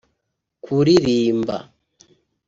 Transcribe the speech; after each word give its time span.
kuririmba 0.63 1.57